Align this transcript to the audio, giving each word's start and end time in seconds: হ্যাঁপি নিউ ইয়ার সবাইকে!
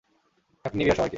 হ্যাঁপি 0.65 0.75
নিউ 0.77 0.85
ইয়ার 0.87 0.97
সবাইকে! 0.97 1.09